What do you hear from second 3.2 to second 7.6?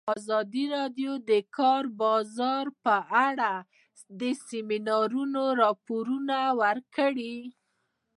اړه د سیمینارونو راپورونه ورکړي.